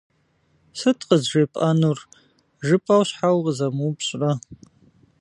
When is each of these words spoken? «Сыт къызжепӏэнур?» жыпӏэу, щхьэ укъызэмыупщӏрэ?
«Сыт 0.79 0.99
къызжепӏэнур?» 1.07 1.99
жыпӏэу, 2.67 3.03
щхьэ 3.07 3.29
укъызэмыупщӏрэ? 3.37 4.31